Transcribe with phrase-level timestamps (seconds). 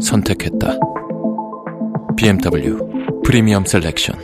[0.00, 0.78] 선택했다.
[2.16, 2.78] BMW
[3.24, 4.18] 프리미엄 셀렉션.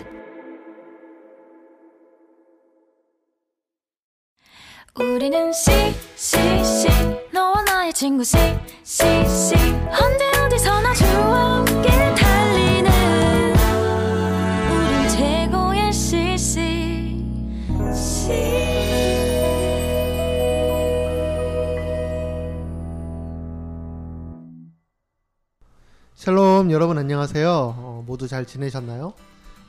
[4.99, 6.89] 우리는 씨씨씨
[7.33, 10.95] 너와 나의 친구 씨씨씨 언제 어디서나
[26.57, 27.51] 샬롬 여러분 안녕하세요.
[27.51, 29.13] 어, 모두 잘 지내셨나요?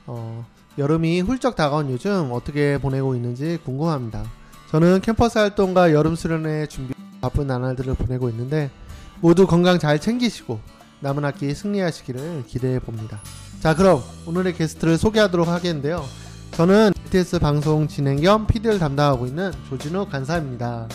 [0.05, 0.45] 어,
[0.77, 4.23] 여름이 훌쩍 다가온 요즘 어떻게 보내고 있는지 궁금합니다.
[4.71, 8.71] 저는 캠퍼스 활동과 여름 수련회 준비 바쁜 나날들을 보내고 있는데
[9.19, 10.59] 모두 건강 잘 챙기시고
[11.01, 13.19] 남은 학기 승리하시기를 기대해 봅니다.
[13.59, 16.05] 자 그럼 오늘의 게스트를 소개하도록 하겠는데요.
[16.51, 20.87] 저는 BTS 방송 진행 겸 PD를 담당하고 있는 조진우 간사입니다.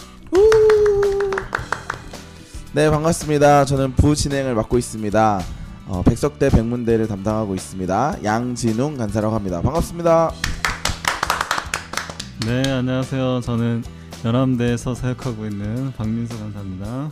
[2.72, 3.66] 네 반갑습니다.
[3.66, 5.61] 저는 부 진행을 맡고 있습니다.
[5.86, 8.18] 어, 백석대 백문대를 담당하고 있습니다.
[8.24, 9.60] 양진웅 간사라고 합니다.
[9.60, 10.30] 반갑습니다.
[12.46, 13.40] 네, 안녕하세요.
[13.40, 13.82] 저는
[14.24, 17.10] 연암대에서 사역하고 있는 박민수 간사입니다.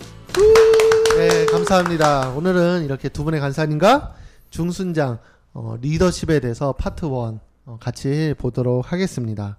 [1.17, 2.31] 네, 감사합니다.
[2.31, 4.15] 오늘은 이렇게 두 분의 간사님과
[4.51, 5.19] 중순장
[5.53, 9.59] 어, 리더십에 대해서 파트 1 어, 같이 보도록 하겠습니다.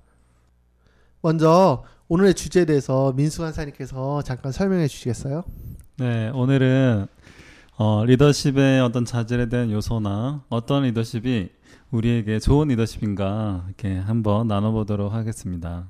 [1.22, 5.44] 먼저 오늘의 주제에 대해서 민수 간사님께서 잠깐 설명해 주시겠어요?
[5.98, 7.08] 네, 오늘은
[7.84, 11.50] 어, 리더십의 어떤 자질에 대한 요소나 어떤 리더십이
[11.90, 15.90] 우리에게 좋은 리더십인가 이렇게 한번 나눠보도록 하겠습니다.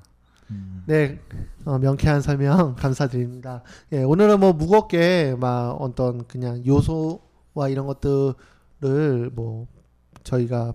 [0.86, 1.20] 네,
[1.66, 3.62] 어, 명쾌한 설명 감사드립니다.
[3.92, 9.66] 예, 오늘은 뭐 무겁게 막 어떤 그냥 요소와 이런 것들을 뭐
[10.24, 10.72] 저희가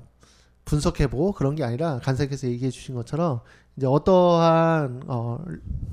[0.66, 3.40] 분석해보고 그런 게 아니라 간사께서 얘기해 주신 것처럼
[3.76, 5.44] 이제 어떠한 어,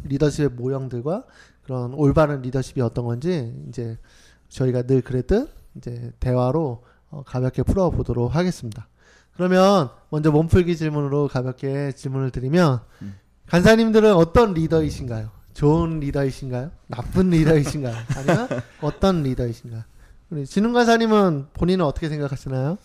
[0.03, 1.25] 리더십의 모형들과
[1.63, 3.97] 그런 올바른 리더십이 어떤 건지 이제
[4.55, 8.89] 저희가 늘 그랬듯 이제 대화로 어, 가볍게 풀어보도록 하겠습니다.
[9.35, 13.17] 그러면 먼저 몸풀기 질문으로 가볍게 질문을 드리면 음.
[13.47, 15.31] 간사님들은 어떤 리더이신가요?
[15.55, 16.71] 좋은 리더이신가요?
[16.87, 17.95] 나쁜 리더이신가요?
[18.17, 18.49] 아니면
[18.81, 19.83] 어떤 리더이신가요?
[20.31, 22.79] 우리 진흥 간사님은 본인은 어떻게 생각하시나요?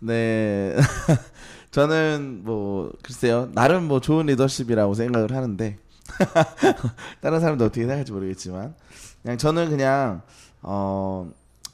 [0.00, 0.76] 네
[1.70, 5.78] 저는 뭐 글쎄요 나름 뭐 좋은 리더십이라고 생각을 하는데
[7.22, 8.74] 다른 사람도 어떻게 생각할지 모르겠지만
[9.22, 10.22] 그냥 저는 그냥
[10.62, 11.30] 어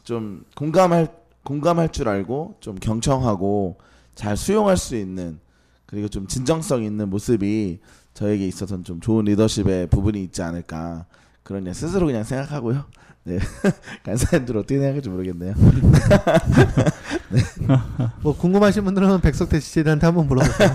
[0.08, 3.76] 좀 공감할 공감할 줄 알고 좀 경청하고
[4.14, 5.38] 잘 수용할 수 있는
[5.84, 7.80] 그리고 좀 진정성 있는 모습이
[8.14, 11.04] 저에게 있어서는 좀 좋은 리더십의 부분이 있지 않을까
[11.42, 12.86] 그런 그냥 스스로 그냥 생각하고요.
[13.24, 13.38] 네
[14.04, 15.52] 간사님들 어떻게 생각할지 모르겠네요.
[18.22, 20.70] 뭐 궁금하신 분들은 백석태 씨한테 한번 물어보세요.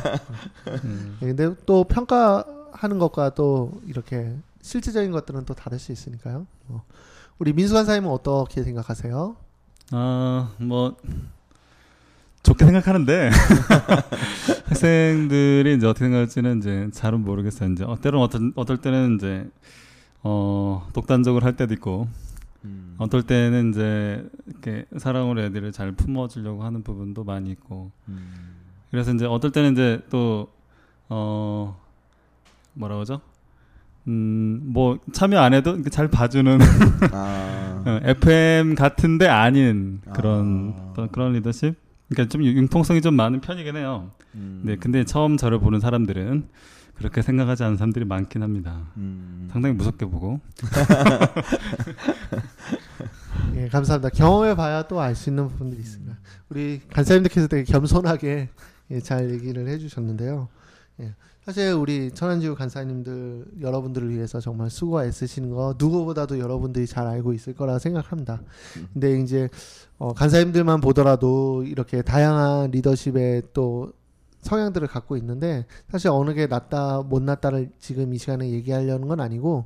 [0.84, 4.32] 음, 예, 근데 또 평가하는 것과 또 이렇게
[4.62, 6.46] 실질적인 것들은 또 다를 수 있으니까요.
[6.68, 6.84] 어.
[7.40, 9.36] 우리 민수 간사님은 어떻게 생각하세요?
[9.92, 10.96] 아, 뭐
[12.44, 13.30] 좋게 생각하는데
[14.68, 17.72] 학생들이 이제 어떻게 생각할지는 이제 잘은 모르겠어요.
[17.72, 19.50] 이제 어, 때론 어떨, 어떨 때는 이제
[20.24, 22.08] 어, 독단적으로 할 때도 있고
[22.66, 22.96] 음.
[22.98, 28.56] 어떨 때는 이제 이렇게 사랑으로 애들을 잘 품어주려고 하는 부분도 많이 있고 음.
[28.92, 30.54] 그래서 이제 어떨 때는 이제 또
[31.10, 31.80] 어
[32.74, 33.22] 뭐라 그러죠?
[34.08, 36.60] 음 뭐 참여 안 해도 잘 봐주는
[37.14, 37.84] 아.
[37.86, 40.90] 어, FM 같은데 아닌 그런 아.
[40.92, 41.76] 어떤 그런 리더십.
[42.10, 44.12] 그러니까 좀 융통성이 좀 많은 편이긴 해요.
[44.36, 44.62] 음.
[44.64, 46.48] 네, 근데 처음 저를 보는 사람들은
[46.96, 48.82] 그렇게 생각하지 않는 사람들이 많긴 합니다.
[48.98, 49.48] 음.
[49.52, 50.40] 상당히 무섭게 보고.
[53.56, 54.10] 예, 감사합니다.
[54.10, 56.18] 경험해 봐야 또 알 수 있는 부분들이 있습니다.
[56.50, 58.50] 우리 간사님들께서 되게 겸손하게
[58.92, 60.50] 예, 잘 얘기를 해주셨는데요.
[61.02, 61.14] 예,
[61.46, 67.54] 사실 우리 천안지구 간사님들 여러분들을 위해서 정말 수고가 애쓰시는 거 누구보다도 여러분들이 잘 알고 있을
[67.54, 68.42] 거라 생각합니다.
[68.94, 69.50] 근데 이제
[69.98, 73.92] 어, 간사님들만 보더라도 이렇게 다양한 리더십의 또
[74.40, 79.66] 성향들을 갖고 있는데 사실 어느 게 낫다 못 낫다를 지금 이 시간에 얘기하려는 건 아니고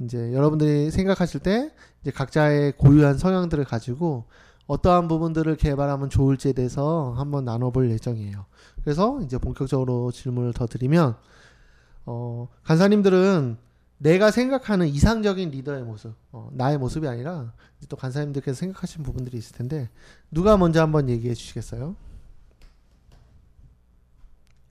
[0.00, 1.70] 이제 여러분들이 생각하실 때
[2.00, 4.24] 이제 각자의 고유한 성향들을 가지고
[4.66, 8.46] 어떠한 부분들을 개발하면 좋을지에 대해서 한번 나눠볼 예정이에요.
[8.84, 11.16] 그래서 이제 본격적으로 질문을 더 드리면
[12.06, 13.56] 어, 간사님들은
[13.98, 17.52] 내가 생각하는 이상적인 리더의 모습, 어, 나의 모습이 아니라
[17.88, 19.88] 또 간사님들께서 생각하시는 부분들이 있을 텐데
[20.30, 21.94] 누가 먼저 한번 얘기해 주시겠어요?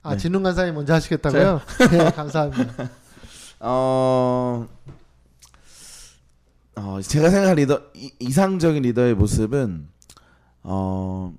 [0.02, 0.16] 아 네.
[0.18, 1.60] 진웅 간사님 먼저 하시겠다고요?
[1.92, 2.90] 네 감사합니다.
[3.60, 4.68] 어,
[6.74, 9.88] 어 제가 생각한 리더 이, 이상적인 리더의 모습은
[10.64, 11.34] 어,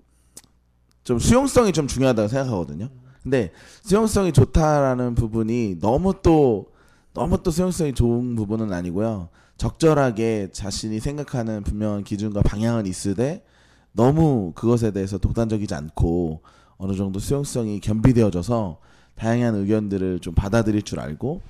[1.03, 2.89] 좀 수용성이 좀 중요하다고 생각하거든요.
[3.21, 3.51] 근데
[3.83, 6.71] 수용성이 좋다라는 부분이 너무 또
[7.13, 9.29] 너무 또 수용성이 좋은 부분은 아니고요.
[9.57, 13.45] 적절하게 자신이 생각하는 분명한 기준과 방향은 있으되
[13.91, 16.41] 너무 그것에 대해서 독단적이지 않고
[16.77, 18.79] 어느 정도 수용성이 겸비되어져서
[19.15, 21.41] 다양한 의견들을 좀 받아들일 줄 알고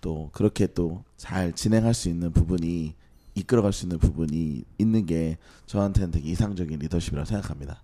[0.00, 2.94] 또 그렇게 또 잘 진행할 수 있는 부분이
[3.34, 5.36] 이끌어갈 수 있는 부분이 있는 게
[5.66, 7.82] 저한테는 되게 이상적인 리더십이라고 생각합니다.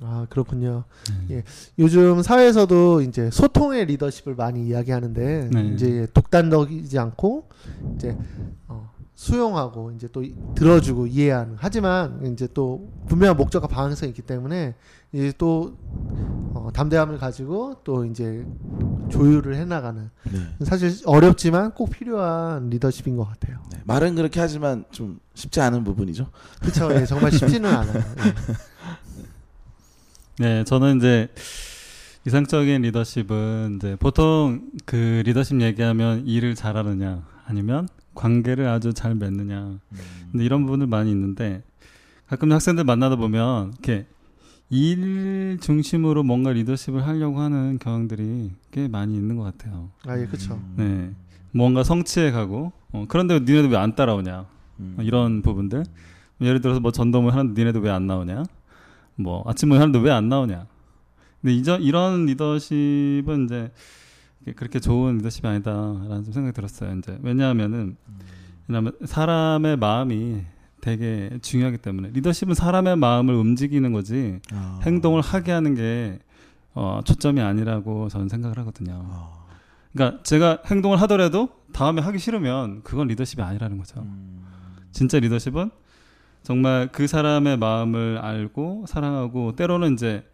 [0.00, 0.06] 네.
[0.06, 0.84] 아 그렇군요.
[1.30, 1.42] 예,
[1.78, 5.62] 요즘 사회에서도 이제 소통의 리더십을 많이 이야기하는데 네.
[5.74, 7.48] 이제 독단적이지 않고
[7.94, 8.16] 이제
[8.68, 11.54] 어, 수용하고 이제 또 이- 들어주고 이해하는.
[11.58, 14.74] 하지만 이제 또 분명한 목적과 방향성이 있기 때문에
[15.12, 15.76] 이제 또
[16.54, 18.44] 어, 담대함을 가지고 또 이제
[19.10, 20.10] 조율을 해나가는.
[20.24, 20.64] 네.
[20.66, 23.58] 사실 어렵지만 꼭 필요한 리더십인 것 같아요.
[23.70, 23.78] 네.
[23.84, 26.26] 말은 그렇게 하지만 좀 쉽지 않은 부분이죠.
[26.60, 26.92] 그렇죠.
[26.94, 27.96] 예, 정말 쉽지는 않아요.
[27.98, 28.02] 예.
[30.38, 31.28] 네, 저는 이제
[32.26, 39.78] 이상적인 리더십은 이제 보통 그 리더십 얘기하면 일을 잘하느냐 아니면 관계를 아주 잘 맺느냐.
[40.32, 41.62] 근데 이런 부분들 많이 있는데
[42.26, 44.06] 가끔 학생들 만나다 보면 이렇게
[44.70, 49.90] 일 중심으로 뭔가 리더십을 하려고 하는 경향들이 꽤 많이 있는 것 같아요.
[50.06, 50.60] 아, 예, 그렇죠.
[50.76, 51.10] 네,
[51.52, 54.46] 뭔가 성취해 가고 어, 그런데 니네도 왜 안 따라오냐?
[54.80, 54.96] 음.
[54.98, 55.84] 어, 이런 부분들
[56.40, 58.44] 예를 들어서 뭐 전도문 하는데 니네도 왜 안 나오냐
[59.16, 60.66] 뭐 아침 모임 하는데 왜 안 나오냐
[61.40, 63.70] 근데 이저, 이런 리더십은 이제
[64.56, 67.96] 그렇게 좋은 리더십이 아니다라는 좀 생각이 들었어요 이제 왜냐하면은
[68.66, 70.42] 왜냐하면 사람의 마음이
[70.80, 74.80] 되게 중요하기 때문에 리더십은 사람의 마음을 움직이는 거지 아.
[74.82, 76.18] 행동을 하게 하는 게
[76.74, 79.44] 어, 초점이 아니라고 저는 생각을 하거든요 아.
[79.92, 84.44] 그러니까 제가 행동을 하더라도 다음에 하기 싫으면 그건 리더십이 아니라는 거죠 음.
[84.92, 85.70] 진짜 리더십은
[86.44, 90.24] 정말 그 사람의 마음을 알고 사랑하고 때로는 이제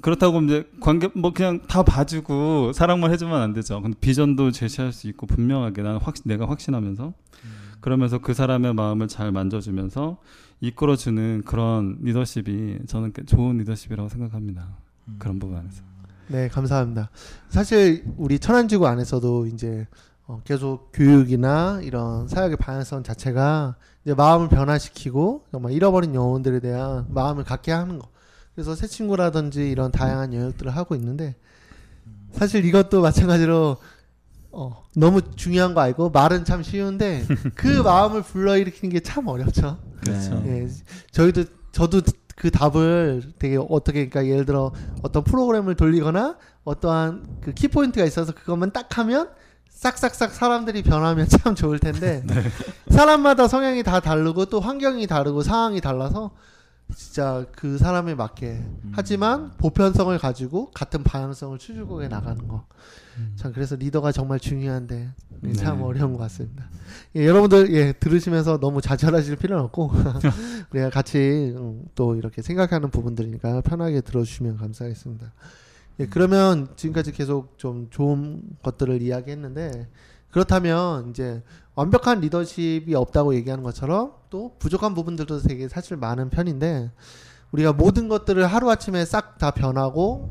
[0.00, 3.80] 그렇다고 이제 관계 뭐 그냥 다 봐주고 사랑만 해주면 안 되죠.
[3.82, 7.12] 근데 비전도 제시할 수 있고 분명하게 나는 확 내가 확신하면서
[7.80, 10.18] 그러면서 그 사람의 마음을 잘 만져주면서
[10.60, 14.68] 이끌어주는 그런 리더십이 저는 꽤 좋은 리더십이라고 생각합니다.
[15.18, 15.82] 그런 부분 안에서.
[16.28, 17.10] 네, 감사합니다.
[17.48, 19.86] 사실 우리 천안지구 안에서도 이제
[20.28, 27.44] 어, 계속 교육이나 이런 사역의 방향성 자체가 이제 마음을 변화시키고 정말 잃어버린 영혼들에 대한 마음을
[27.44, 28.08] 갖게 하는 거.
[28.54, 31.34] 그래서 새 친구라든지 이런 다양한 영역들을 하고 있는데
[32.32, 33.78] 사실 이것도 마찬가지로
[34.50, 39.78] 어, 너무 중요한 거 알고 말은 참 쉬운데 그 마음을 불러일으키는 게 참 어렵죠.
[40.00, 40.40] 그렇죠.
[40.40, 40.64] 네.
[40.64, 40.68] 예,
[41.10, 42.02] 저희도 저도
[42.36, 44.72] 그 답을 되게 어떻게 그러니까 예를 들어
[45.02, 49.30] 어떤 프로그램을 돌리거나 어떠한 그 키포인트가 있어서 그것만 딱 하면
[49.78, 52.24] 싹싹싹 사람들이 변하면 참 좋을 텐데
[52.90, 56.32] 사람마다 성향이 다 다르고 또 환경이 다르고 상황이 달라서
[56.96, 62.64] 진짜 그 사람에 맞게 하지만 보편성을 가지고 같은 방향성을 추구해 나가는 거.
[63.36, 65.10] 참 그래서 리더가 정말 중요한데
[65.44, 65.84] 예, 참 네.
[65.84, 66.70] 어려운 것 같습니다.
[67.14, 69.92] 예, 여러분들 예, 들으시면서 너무 좌절하실 필요는 없고
[70.72, 75.32] 우리가 같이 음, 또 이렇게 생각하는 부분들이니까 편하게 들어주시면 감사하겠습니다.
[76.00, 79.88] 예, 그러면 지금까지 계속 좀 좋은 것들을 이야기했는데
[80.30, 81.42] 그렇다면 이제
[81.74, 86.90] 완벽한 리더십이 없다고 얘기하는 것처럼 또 부족한 부분들도 되게 사실 많은 편인데
[87.52, 90.30] 우리가 모든 것들을 하루아침에 싹 다 변하고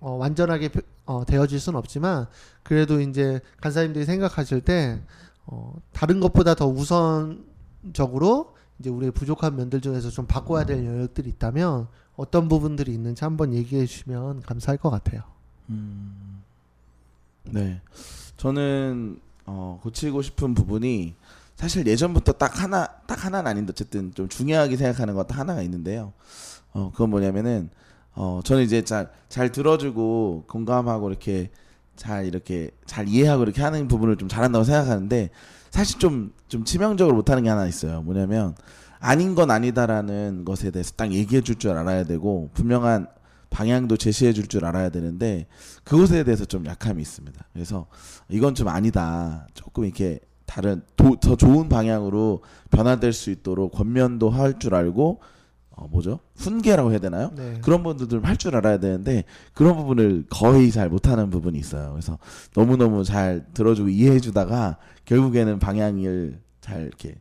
[0.00, 2.26] 어, 완전하게 표- 어, 되어질 수는 없지만
[2.62, 5.02] 그래도 이제 간사님들이 생각하실 때
[5.46, 11.88] 어, 다른 것보다 더 우선적으로 이제 우리의 부족한 면들 중에서 좀 바꿔야 될 영역들이 있다면
[12.16, 15.22] 어떤 부분들이 있는지 한번 얘기해 주시면 감사할 것 같아요.
[15.70, 16.42] 음.
[17.44, 17.80] 네.
[18.36, 21.14] 저는 어, 고치고 싶은 부분이
[21.56, 26.12] 사실 예전부터 딱 하나 딱 하나는 아닌데 어쨌든 좀 중요하게 생각하는 것 하나가 있는데요.
[26.72, 27.70] 어, 그건 뭐냐면은
[28.14, 31.50] 어, 저는 이제 잘 잘 들어주고 공감하고 이렇게
[31.96, 35.30] 잘 이렇게 잘 이해하고 이렇게 하는 부분을 좀 잘한다고 생각하는데
[35.78, 38.02] 사실 좀 좀 치명적으로 못하는 게 하나 있어요.
[38.02, 38.56] 뭐냐면
[38.98, 43.06] 아닌 건 아니다라는 것에 대해서 딱 얘기해 줄 줄 알아야 되고 분명한
[43.50, 45.46] 방향도 제시해 줄 줄 알아야 되는데
[45.84, 47.44] 그것에 대해서 좀 약함이 있습니다.
[47.52, 47.86] 그래서
[48.28, 49.46] 이건 좀 아니다.
[49.54, 55.20] 조금 이렇게 다른 도, 더 좋은 방향으로 변화될 수 있도록 권면도 할 줄 알고
[55.78, 56.18] 어, 뭐죠?
[56.36, 57.30] 훈계라고 해야 되나요?
[57.36, 57.60] 네.
[57.62, 61.90] 그런 분들도 할 줄 알아야 되는데 그런 부분을 거의 잘 못하는 부분이 있어요.
[61.92, 62.18] 그래서
[62.54, 67.16] 너무 너무 잘 들어주고 이해해주다가 결국에는 방향을 잘 이렇게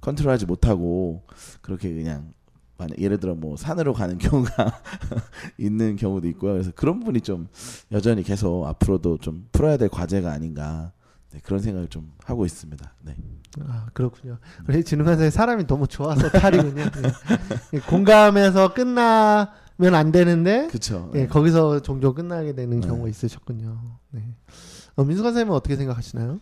[0.00, 1.22] 컨트롤하지 못하고
[1.60, 2.32] 그렇게 그냥
[2.78, 4.80] 만약 예를 들어 뭐 산으로 가는 경우가
[5.58, 6.52] 있는 경우도 있고요.
[6.52, 7.48] 그래서 그런 부분이 좀
[7.92, 10.92] 여전히 계속 앞으로도 좀 풀어야 될 과제가 아닌가
[11.32, 12.94] 네, 그런 생각을 좀 하고 있습니다.
[13.02, 13.16] 네.
[13.60, 14.38] 아 그렇군요.
[14.68, 16.84] 우리 진흥관사의 사람이 너무 좋아서 탈이군요.
[17.74, 17.78] 예.
[17.80, 21.10] 공감해서 끝나면 안 되는데 그렇죠.
[21.14, 22.86] 예, 거기서 종종 끝나게 되는 네.
[22.86, 23.78] 경우가 있으셨군요.
[24.12, 24.22] 네.
[24.96, 26.40] 어, 민수 간사님은 어떻게 생각하시나요?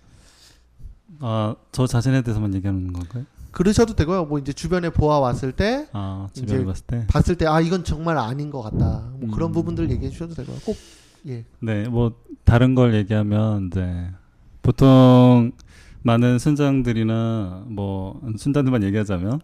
[1.20, 3.24] 아, 저 자신에 대해서만 얘기하는 건가요?
[3.50, 4.26] 그러셔도 되고요.
[4.26, 7.06] 뭐 이제 주변에 보아 왔을 때 아, 주변에 봤을 때.
[7.08, 9.10] 봤을 때 아 이건 정말 아닌 것 같다.
[9.18, 9.52] 뭐 그런 음.
[9.52, 10.56] 부분들 얘기해 주셔도 되고요.
[10.64, 10.76] 꼭
[11.26, 11.44] 예.
[11.58, 12.12] 네, 뭐
[12.44, 14.08] 다른 걸 얘기하면 이제
[14.62, 15.50] 보통
[16.02, 19.40] 많은 순장들이나 뭐 순장들만 얘기하자면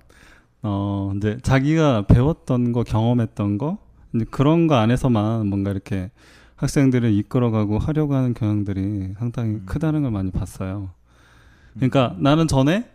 [0.63, 3.79] 어 이제 자기가 배웠던 거 경험했던 거
[4.15, 6.11] 이제 그런 거 안에서만 뭔가 이렇게
[6.57, 9.63] 학생들을 이끌어가고 하려고 하는 경향들이 상당히 음.
[9.67, 10.91] 크다는 걸 많이 봤어요.
[11.75, 12.91] 그러니까 나는 전에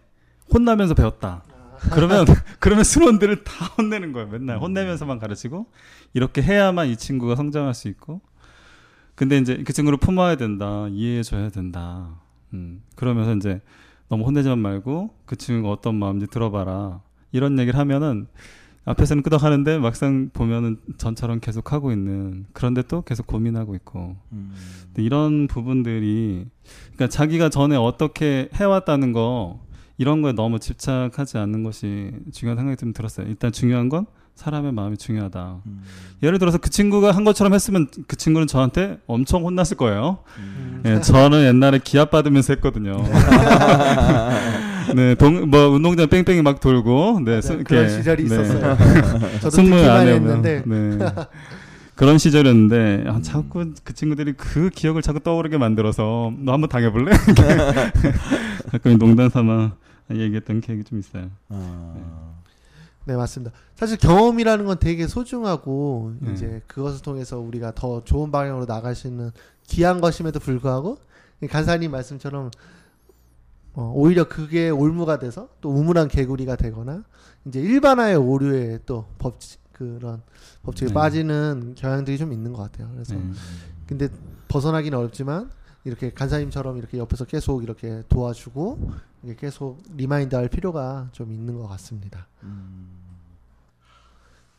[0.53, 1.43] 혼나면서 배웠다.
[1.91, 2.25] 그러면
[2.59, 4.27] 그러면 수련들을 다 혼내는 거예요.
[4.29, 5.67] 맨날 혼내면서만 가르치고
[6.13, 8.21] 이렇게 해야만 이 친구가 성장할 수 있고.
[9.13, 12.09] 근데 이제 그 친구를 품어야 된다, 이해해 줘야 된다.
[12.53, 13.61] 음, 그러면서 이제
[14.09, 17.01] 너무 혼내지만 말고 그 친구가 어떤 마음인지 들어봐라.
[17.31, 18.27] 이런 얘기를 하면은
[18.83, 24.51] 앞에서는 끄덕하는데 막상 보면은 전처럼 계속 하고 있는 그런데 또 계속 고민하고 있고 음.
[24.97, 26.47] 이런 부분들이
[26.93, 29.59] 그러니까 자기가 전에 어떻게 해왔다는 거
[29.97, 33.27] 이런 거에 너무 집착하지 않는 것이 중요한 생각이 좀 들었어요.
[33.27, 35.57] 일단 중요한 건 사람의 마음이 중요하다.
[35.65, 35.81] 음.
[36.23, 40.19] 예를 들어서 그 친구가 한 것처럼 했으면 그 친구는 저한테 엄청 혼났을 거예요.
[40.37, 40.81] 음.
[40.85, 42.93] 예, 저는 옛날에 기합 받으면서 했거든요.
[44.95, 47.39] 네, 동, 뭐 운동장 뺑뺑이 막 돌고, 네.
[47.41, 48.35] 수- 그런 시절이 네.
[48.35, 48.77] 있었어요.
[49.41, 50.97] 저도 안 했는데 했는데 네.
[51.95, 57.11] 그런 시절이었는데 아, 자꾸 그 친구들이 그 기억을 자꾸 떠오르게 만들어서 너 한번 당해볼래?
[58.71, 59.73] 가끔 농담 삼아
[60.09, 61.25] 얘기했던 기억이 좀 있어요.
[61.49, 61.93] 아.
[61.95, 62.01] 네
[63.05, 63.51] 맞습니다.
[63.75, 66.33] 사실 경험이라는 건 되게 소중하고 네.
[66.33, 69.31] 이제 그것을 통해서 우리가 더 좋은 방향으로 나갈 수 있는
[69.67, 70.97] 귀한 것임에도 불구하고
[71.41, 72.51] 이 간사님 말씀처럼
[73.73, 77.03] 어, 오히려 그게 올무가 돼서 또 우물한 개구리가 되거나
[77.45, 80.21] 이제 일반화의 오류에 또 법칙 그런
[80.63, 80.93] 법칙에 네.
[80.93, 82.89] 빠지는 경향들이 좀 있는 것 같아요.
[82.93, 83.31] 그래서 네.
[83.87, 84.09] 근데
[84.47, 85.49] 벗어나기는 어렵지만
[85.83, 88.91] 이렇게 간사님처럼 이렇게 옆에서 계속 이렇게 도와주고
[89.23, 92.27] 이게 계속 remind 할 필요가 좀 있는 것 같습니다.
[92.43, 92.87] 음.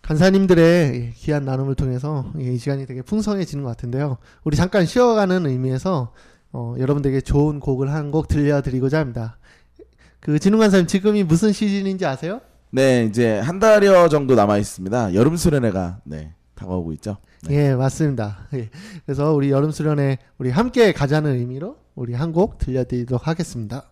[0.02, 4.18] 간사님들의 이 귀한 나눔을 통해서 이 시간이 되게 풍성해지는 것 같은데요.
[4.44, 6.12] 우리 잠깐 쉬어가는 의미에서
[6.52, 9.38] 어, 여러분들에게 좋은 곡을 한 곡 들려드리고자 합니다.
[10.20, 12.40] 그 진웅 간사님 지금이 무슨 시즌인지 아세요?
[12.70, 15.14] 네, 이제 한 달여 정도 남아 있습니다.
[15.14, 17.16] 여름 수련회가 네, 다가오고 있죠.
[17.48, 17.54] 네.
[17.70, 18.48] 예, 맞습니다.
[18.54, 18.70] 예.
[19.06, 23.84] 그래서 우리 여름 수련회 우리 함께 가자는 의미로 우리 한 곡 들려드리도록 하겠습니다.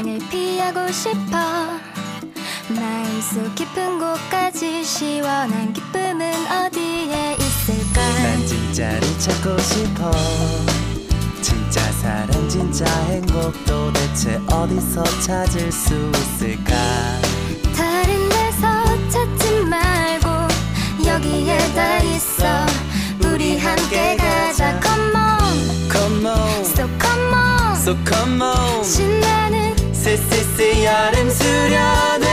[0.00, 1.78] 태양을 피하고 싶어.
[2.68, 8.00] 마음속 깊은 곳까지 시원한 기쁨은 어디에 있을까?
[8.00, 10.10] 난 진짜를 찾고 싶어.
[11.42, 16.72] 진짜 사랑 진짜 행복 도대체 어디서 찾을 수 있을까?
[17.76, 20.28] 다른 데서 찾지 말고
[21.06, 22.44] 여기에 다 있어.
[23.24, 24.80] 우리 함께 가자.
[24.80, 25.90] Come on.
[25.90, 26.64] Come on.
[26.64, 27.76] So come on.
[27.76, 28.84] So come on.
[28.84, 32.26] 신나는 스스스 여름 수련회.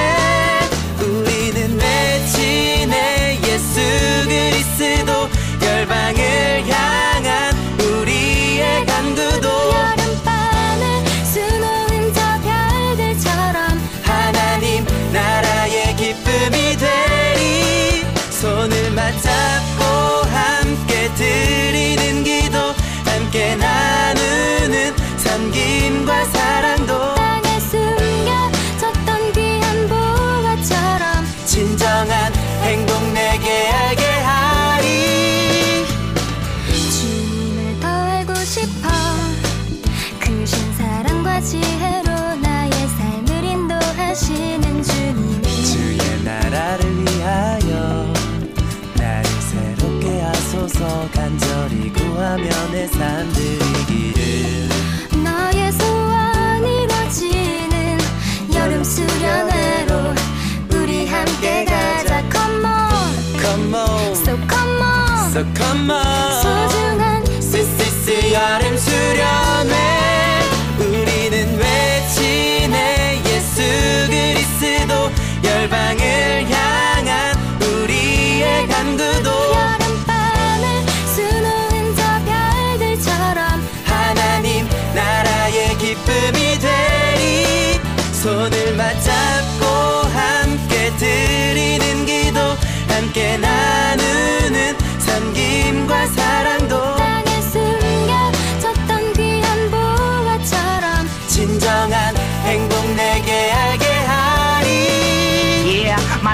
[1.02, 3.82] 우리는 맺히네 예수
[4.24, 5.28] 그리스도
[5.62, 9.50] 열방을 향한 우리의 강구도.
[9.50, 18.06] 여름밤에 수놓은 저 별들처럼 하나님 나라의 기쁨이 되리.
[18.30, 19.84] 손을 맞잡고
[20.32, 26.87] 함께 드리는 기도 함께 나누는 섬김과 사랑
[52.90, 53.57] 구하며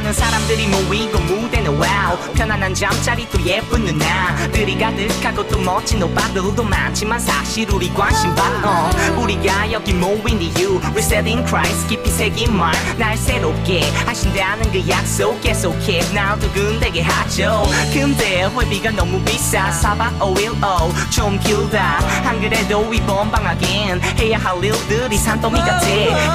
[0.03, 2.17] 많은 사람들이 모이고 무대는 wow.
[2.33, 8.89] 편안한 잠자리 또 예쁜 누나들이 가득하고 또 멋진 오빠들도 많지만 사실 우리 관심 밖 어
[9.17, 10.79] 우리가 여기 모인 이유.
[10.91, 16.01] Reset in Christ 깊이 새긴 말 날 새롭게 하신다는 그 약속 계속해.
[16.13, 17.63] 날 두근대게 하죠.
[17.93, 19.69] 근데 회비가 너무 비싸.
[19.72, 22.00] 4박 5일 어 좀 길다.
[22.25, 25.86] 안 그래도 이번 방학엔 해야 할 일들이 산더미 같아.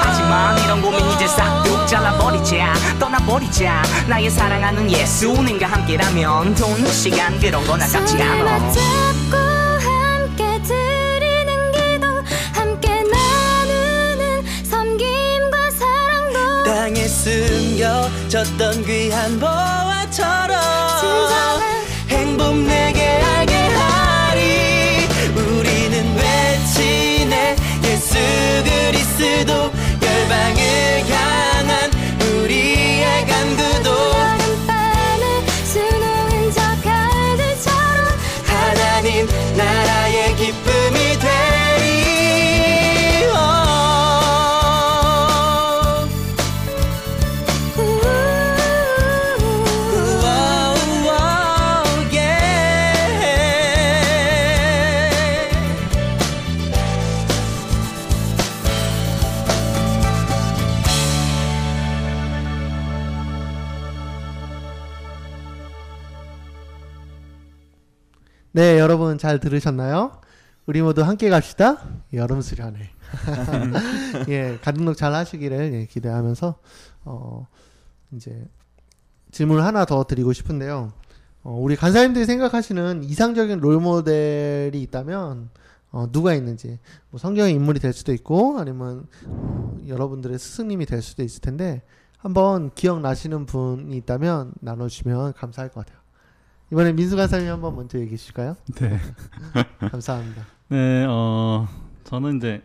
[0.01, 2.73] 하지만 이런 고민 이제 싹둑 잘라버리자.
[2.99, 3.59] 떠나버리자
[4.07, 9.37] 나의 사랑하는 예수님과 함께라면 돈 시간 그런 건 아깝지 않아 맞잡고
[9.87, 12.07] 함께 드리는 기도
[12.53, 20.59] 함께 나누는 섬김과 사랑도 땅에 숨겨졌던 귀한 보화처럼
[22.09, 25.07] 행복 내게 알게 하리.
[25.35, 27.55] 우리는 외치네.
[27.83, 28.15] 예수
[28.63, 29.71] 그리스도
[30.01, 31.38] 열방을 향
[68.51, 70.21] 네, 여러분 잘 들으셨나요?
[70.65, 71.83] 우리 모두 함께 갑시다.
[72.13, 72.89] 여름 수련회.
[74.29, 76.55] 예, 가등록 잘 하시기를 예, 기대하면서
[77.05, 77.47] 어
[78.11, 78.43] 이제
[79.31, 80.91] 질문 하나 더 드리고 싶은데요.
[81.43, 85.49] 어, 우리 간사님들이 생각하시는 이상적인 롤 모델이 있다면
[85.91, 86.79] 어, 누가 있는지
[87.11, 91.83] 뭐 성경의 인물이 될 수도 있고 아니면 어, 여러분들의 스승님이 될 수도 있을 텐데
[92.17, 95.99] 한번 기억나시는 분이 있다면 나눠주시면 감사할 것 같아요.
[96.71, 98.55] 이번에 민수 간사님 한번 먼저 얘기해 주실까요?
[98.75, 98.99] 네.
[99.89, 100.43] 감사합니다.
[100.69, 101.67] 네, 어,
[102.03, 102.61] 저는 이제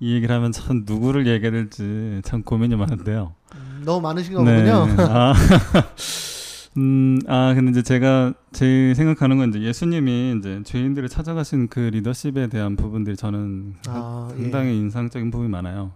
[0.00, 3.34] 이 얘기를 하면 참 누구를 얘기해야 될지 참 고민이 많은데요.
[3.54, 4.86] 음, 너무 많으신 거군요.
[4.98, 5.34] 아,
[6.78, 12.46] 음, 아, 근데 이제 제가 제 생각하는 건 이제 예수님이 이제 죄인들을 찾아가신 그 리더십에
[12.48, 14.42] 대한 부분들이 저는 아, 예.
[14.42, 15.92] 상당히 인상적인 부분이 많아요.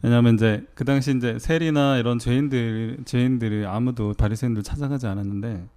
[0.00, 5.68] 왜냐하면 이제 그 당시 이제 세리나 이런 죄인들 죄인들이 아무도 바리새인들 찾아가지 않았는데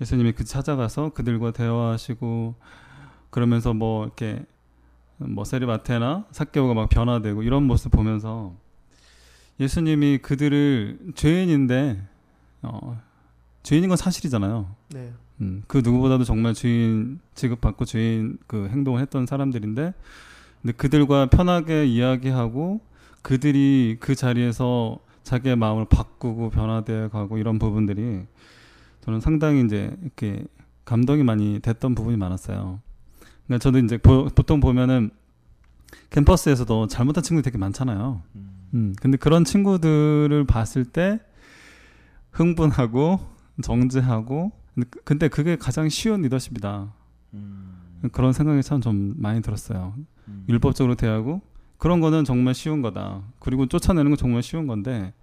[0.00, 2.54] 예수님이 그 찾아가서 그들과 대화하시고
[3.30, 4.44] 그러면서 뭐 이렇게
[5.16, 8.54] 뭐 세리마테나 사개오가 막 변화되고 이런 모습 보면서
[9.58, 12.00] 예수님이 그들을 죄인인데
[12.62, 13.00] 어,
[13.62, 14.74] 죄인인 건 사실이잖아요.
[14.90, 15.12] 네.
[15.40, 19.94] 음, 그 누구보다도 정말 주인 취급받고 주인 그 행동을 했던 사람들인데
[20.62, 22.80] 근데 그들과 편하게 이야기하고
[23.22, 28.26] 그들이 그 자리에서 자기의 마음을 바꾸고 변화되어 가고 이런 부분들이
[29.08, 30.44] 저는 상당히 이제 이렇게
[30.84, 32.78] 감동이 많이 됐던 부분이 많았어요.
[33.46, 35.08] 그러니까 저도 이제 보, 보통 보면은
[36.10, 38.20] 캠퍼스에서도 잘못한 친구들이 되게 많잖아요.
[38.74, 41.20] 음, 근데 그런 친구들을 봤을 때
[42.32, 43.18] 흥분하고
[43.62, 46.92] 정죄하고 근데, 그- 근데 그게 가장 쉬운 리더십이다.
[48.12, 49.94] 그런 생각이 참 좀 많이 들었어요.
[50.50, 51.40] 율법적으로 대하고
[51.78, 53.22] 그런 거는 정말 쉬운 거다.
[53.38, 55.14] 그리고 쫓아내는 건 정말 쉬운 건데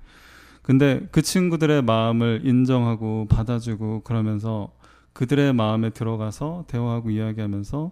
[0.66, 4.72] 근데 그 친구들의 마음을 인정하고 받아주고 그러면서
[5.14, 7.92] 그들의 마음에 들어가서 대화하고 이야기하면서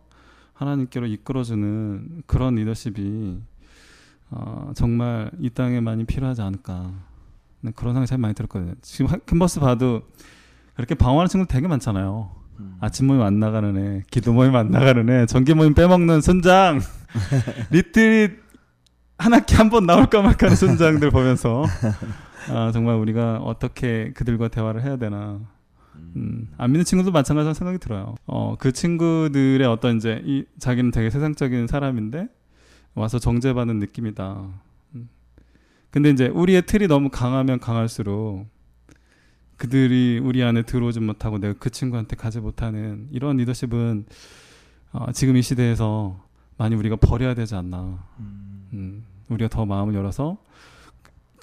[0.54, 3.40] 하나님께로 이끌어주는 그런 리더십이
[4.32, 6.92] 어, 정말 이 땅에 많이 필요하지 않을까
[7.62, 8.74] 네, 그런 생각이 참 많이 들었거든요.
[8.82, 10.02] 지금 하- 캠퍼스 봐도
[10.76, 12.32] 그렇게 방황하는 친구들 되게 많잖아요.
[12.80, 16.80] 아침 모임 안 나가는 애, 기도 모임 안 나가는 애, 정기 모임 빼먹는 순장,
[17.70, 18.42] 리트릿
[19.20, 21.66] 한 학기 한 번 나올까 말까 하는 순장들 보면서
[22.50, 25.40] 아, 정말 우리가 어떻게 그들과 대화를 해야 되나.
[26.16, 28.16] 음, 안 믿는 친구도 마찬가지라는 생각이 들어요.
[28.26, 32.28] 어, 그 친구들의 어떤 이제 이 자기는 되게 세상적인 사람인데
[32.96, 34.48] 와서 정죄받는 느낌이다.
[34.96, 35.10] 음.
[35.90, 38.48] 근데 이제 우리의 틀이 너무 강하면 강할수록
[39.58, 44.06] 그들이 우리 안에 들어오지 못하고 내가 그 친구한테 가지 못하는 이런 리더십은
[44.92, 46.24] 어, 지금 이 시대에서
[46.58, 48.04] 많이 우리가 버려야 되지 않나.
[48.74, 50.38] 음, 우리가 더 마음을 열어서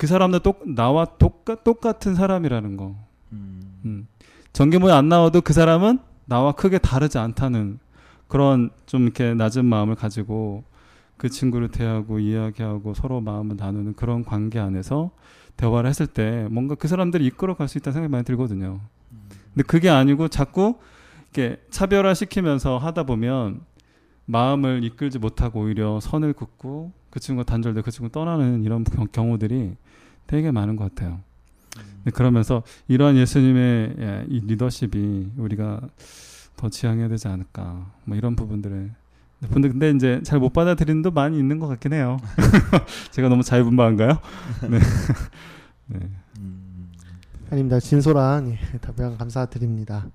[0.01, 2.97] 그 사람도 똑 나와 똑같 똑같은 사람이라는 거.
[3.33, 4.07] 음.
[4.55, 7.79] 전기모에 안 나와도 그 사람은 나와 크게 다르지 않다는
[8.27, 10.65] 그런 좀 이렇게 낮은 마음을 가지고
[11.19, 15.11] 그 친구를 대하고 이야기하고 서로 마음을 나누는 그런 관계 안에서
[15.59, 18.81] 대화를 했을 때 뭔가 그 사람들이 이끌어 갈 수 있다는 생각이 많이 들거든요.
[19.53, 20.77] 근데 그게 아니고 자꾸
[21.35, 23.61] 이렇게 차별화 시키면서 하다 보면
[24.25, 29.77] 마음을 이끌지 못하고 오히려 선을 긋고 그 친구가 단절돼 그 친구 떠나는 이런 경- 경우들이
[30.27, 31.21] 되게 많은 것 같아요.
[32.05, 35.81] 네, 그러면서 이러한 예수님의 예, 이 리더십이 우리가
[36.57, 38.91] 더 지향해야 되지 않을까 뭐 이런 부분들을
[39.41, 42.19] 네, 근데, 근데 이제 잘 못 받아들이는 도 많이 있는 것 같긴 해요.
[43.13, 44.19] 제가 너무 자유분방한가요?
[44.69, 44.79] 네.
[45.87, 46.11] 네.
[46.39, 46.91] 음,
[47.51, 47.81] 아닙니다.
[47.81, 50.07] 진솔한 예, 답변 감사드립니다.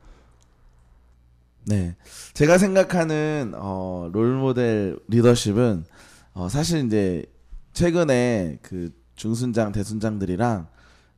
[1.66, 1.96] 네.
[2.34, 5.86] 제가 생각하는 어, 롤모델 리더십은
[6.36, 7.26] 어, 사실 이제
[7.72, 10.68] 최근에 그 중순장 대순장들이랑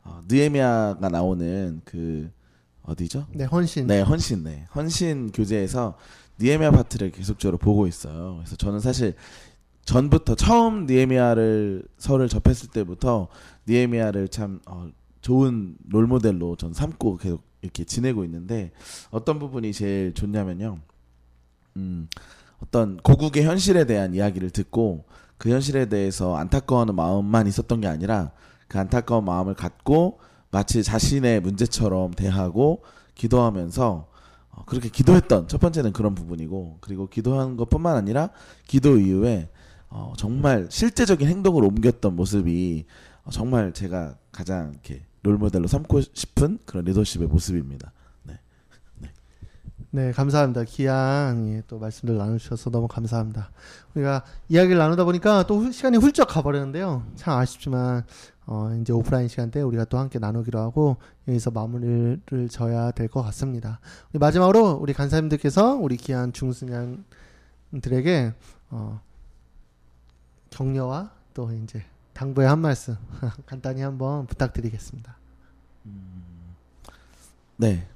[0.04, 2.32] 어, 느에미아가 나오는 그
[2.84, 3.26] 어디죠?
[3.34, 3.88] 네, 헌신.
[3.88, 4.66] 네, 헌신, 네.
[4.74, 5.98] 헌신 교재에서
[6.40, 8.36] 니에미아 파트를 계속적으로 보고 있어요.
[8.38, 9.16] 그래서 저는 사실
[9.86, 13.28] 전부터 처음 니에미아를 서를 접했을 때부터
[13.68, 14.88] 니에미아를 참 어,
[15.22, 18.72] 좋은 롤 모델로 전 삼고 계속 이렇게 지내고 있는데
[19.10, 20.80] 어떤 부분이 제일 좋냐면요.
[21.78, 22.08] 음,
[22.64, 25.06] 어떤 고국의 현실에 대한 이야기를 듣고
[25.38, 28.32] 그 현실에 대해서 안타까워하는 마음만 있었던 게 아니라
[28.68, 32.84] 그 안타까운 마음을 갖고 마치 자신의 문제처럼 대하고
[33.16, 34.08] 기도하면서
[34.50, 38.30] 어, 그렇게 기도했던 첫 번째는 그런 부분이고 그리고 기도하는 것뿐만 아니라
[38.66, 39.50] 기도 이후에
[39.90, 42.86] 어, 정말 실제적인 행동을 옮겼던 모습이
[43.24, 47.92] 어, 정말 제가 가장 이렇게 롤모델로 삼고 싶은 그런 리더십의 모습입니다.
[49.98, 50.08] 네.
[50.08, 50.64] 네, 감사합니다.
[50.66, 53.50] 귀한 예, 또 말씀들 나누셔서 너무 감사합니다.
[53.96, 57.04] 우리가 이야기를 나누다 보니까 또 후- 시간이 훌쩍 가버렸는데요.
[57.16, 58.06] 참 아쉽지만
[58.46, 63.24] 어, 이제 오프라인 시간 때 우리가 또 함께 나누기로 하고 여기서 마무리를 져야 될 것
[63.24, 63.80] 같습니다.
[64.14, 67.04] 우리 마지막으로 우리 간사님들께서 우리 귀한 중순양들에게
[68.70, 69.02] 어,
[70.52, 71.84] 격려와 또 이제
[72.14, 72.96] 당부의 한 말씀
[73.48, 75.18] 간단히 한번 부탁드리겠습니다.
[77.56, 77.88] 네.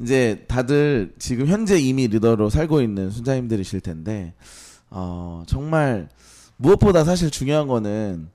[0.00, 4.34] 이제 다들 지금 현재 이미 리더로 살고 있는 순자님들이실 텐데
[4.90, 6.08] 어, 정말
[6.56, 8.28] 무엇보다 사실 중요한 거는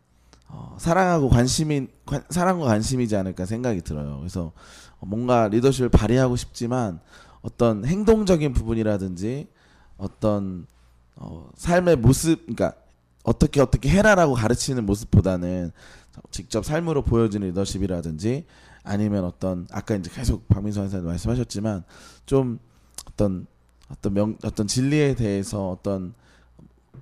[0.50, 4.18] 어, 사랑하고 관심이 관- 사랑과 관심이지 않을까 생각이 들어요.
[4.20, 4.52] 그래서
[5.00, 7.00] 뭔가 리더십을 발휘하고 싶지만
[7.42, 9.48] 어떤 행동적인 부분이라든지
[9.98, 10.66] 어떤
[11.16, 12.74] 어, 삶의 모습, 그러니까
[13.24, 15.72] 어떻게 어떻게 해라라고 가르치는 모습보다는
[16.32, 18.46] 직접 삶으로 보여주는 리더십이라든지
[18.84, 21.84] 아니면 어떤 아까 이제 계속 박민수 선생님 말씀하셨지만
[22.26, 22.60] 좀
[23.08, 23.48] 어떤
[23.90, 26.14] 어떤 명 어떤 진리에 대해서 어떤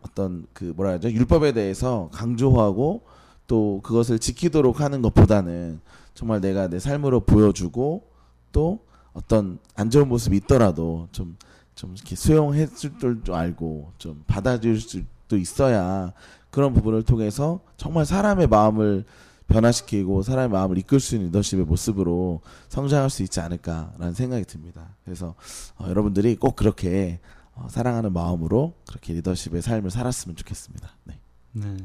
[0.02, 1.12] 어떤 그 뭐라 하죠?
[1.12, 3.04] 율법에 대해서 강조하고
[3.48, 5.82] 또 그것을 지키도록 하는 것보다는
[6.14, 8.08] 정말 내가 내 삶으로 보여주고
[8.52, 11.38] 또 어떤 안 좋은 모습이 있더라도 좀
[11.82, 16.14] 좀 이렇게 수용해 줄줄 알고 좀 받아줄 수도 있어야
[16.52, 19.06] 그런 부분을 통해서 정말 사람의 마음을
[19.52, 24.96] 변화시키고 사람의 마음을 이끌 수 있는 리더십의 모습으로 성장할 수 있지 않을까라는 생각이 듭니다.
[25.04, 25.36] 그래서
[25.78, 27.20] 어, 여러분들이 꼭 그렇게
[27.54, 30.90] 어, 사랑하는 마음으로 그렇게 리더십의 삶을 살았으면 좋겠습니다.
[31.04, 31.20] 네.
[31.54, 31.78] 네.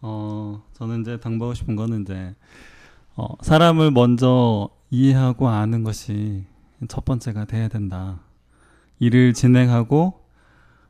[0.00, 2.34] 어, 저는 이제 당부하고 싶은 거는 이제
[3.16, 6.44] 어, 사람을 먼저 이해하고 아는 것이
[6.88, 8.20] 첫 번째가 돼야 된다.
[9.00, 10.20] 일을 진행하고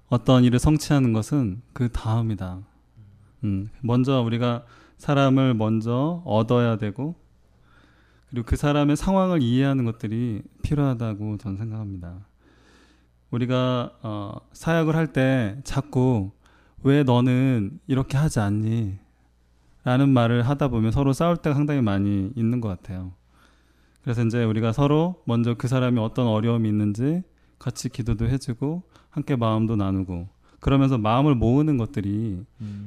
[0.09, 2.59] 어떤 일을 성취하는 것은 그 다음이다.
[3.45, 4.65] 음, 먼저 우리가
[4.99, 7.15] 사람을 먼저 얻어야 되고
[8.31, 12.27] 그리고 그 사람의 상황을 이해하는 것들이 필요하다고 저는 생각합니다.
[13.31, 16.31] 우리가 어, 사역을 할 때 자꾸
[16.83, 18.99] 왜 너는 이렇게 하지 않니?
[19.85, 23.13] 라는 말을 하다 보면 서로 싸울 때가 상당히 많이 있는 것 같아요.
[24.03, 27.23] 그래서 이제 우리가 서로 먼저 그 사람이 어떤 어려움이 있는지
[27.59, 30.29] 같이 기도도 해주고 함께 마음도 나누고
[30.61, 32.45] 그러면서 마음을 모으는 것들이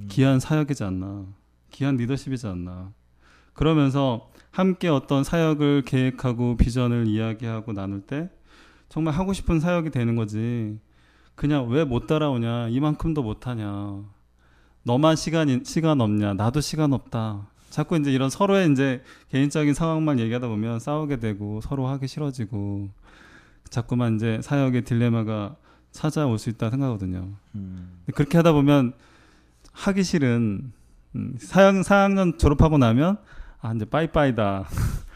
[0.10, 1.26] 귀한 사역이지 않나.
[1.71, 2.91] 귀한 리더십이지 않나.
[3.53, 8.29] 그러면서 함께 어떤 사역을 계획하고 비전을 이야기하고 나눌 때
[8.89, 10.77] 정말 하고 싶은 사역이 되는 거지.
[11.36, 12.67] 그냥 왜 못 따라오냐?
[12.69, 14.03] 이만큼도 못 하냐?
[14.84, 16.34] 너만 시간 시간 없냐?
[16.34, 17.47] 나도 시간 없다.
[17.69, 22.89] 자꾸 이제 이런 서로의 이제 개인적인 상황만 얘기하다 보면 싸우게 되고 서로 하기 싫어지고
[23.69, 25.55] 자꾸만 이제 사역의 딜레마가
[25.91, 27.29] 찾아올 수 있다 생각하거든요.
[27.55, 28.01] 음.
[28.13, 28.93] 그렇게 하다 보면
[29.71, 30.73] 하기 싫은
[31.15, 33.17] 음, 4학, 4학년 졸업하고 나면
[33.60, 34.65] 아 이제 빠이빠이다.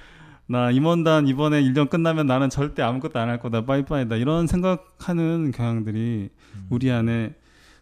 [0.47, 3.65] 나 임원단 이번에 1년 끝나면 나는 절대 아무것도 안 할 거다.
[3.65, 4.15] 빠이빠이다.
[4.17, 6.29] 이런 생각하는 경향들이
[6.69, 7.33] 우리 안에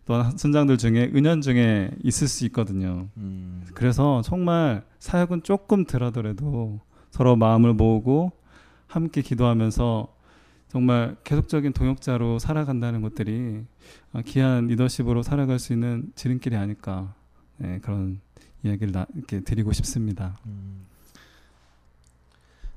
[0.06, 3.08] 또 선장들 중에 은연 중에 있을 수 있거든요.
[3.18, 3.64] 음.
[3.74, 6.80] 그래서 정말 사역은 조금 덜하더라도
[7.12, 8.32] 서로 마음을 모으고
[8.88, 10.08] 함께 기도하면서
[10.70, 13.64] 정말 계속적인 동역자로 살아간다는 것들이
[14.14, 17.14] 아, 귀한 리더십으로 살아갈 수 있는 지름길이 아닐까
[17.58, 18.20] 네, 그런
[18.64, 20.38] 이야기를 나, 이렇게 드리고 싶습니다.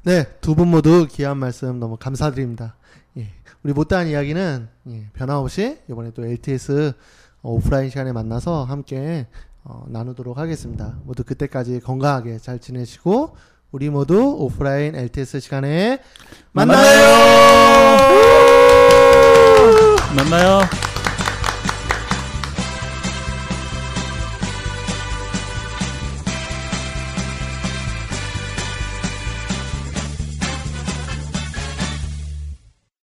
[0.05, 2.77] 네, 두 분 모두 귀한 말씀 너무 감사드립니다.
[3.19, 6.93] 예, 우리 못다한 이야기는 예, 변함없이 이번에 또 LTS
[7.43, 9.27] 어, 오프라인 시간에 만나서 함께
[9.65, 10.97] 어, 나누도록 하겠습니다.
[11.05, 13.37] 모두 그때까지 건강하게 잘 지내시고
[13.73, 16.01] 우리 모두 오프라인 LTS 시간에
[16.53, 17.07] 만나요.
[20.17, 20.86] 만나요.